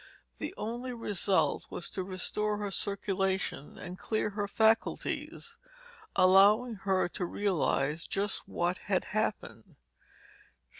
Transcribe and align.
The 0.39 0.55
only 0.57 0.93
result 0.93 1.65
was 1.69 1.87
to 1.91 2.03
restore 2.03 2.57
her 2.57 2.71
circulation 2.71 3.77
and 3.77 3.99
clear 3.99 4.31
her 4.31 4.47
faculties, 4.47 5.57
allowing 6.15 6.73
her 6.89 7.07
to 7.09 7.23
realize 7.23 8.07
just 8.07 8.47
what 8.47 8.79
had 8.89 9.03
happened. 9.13 9.75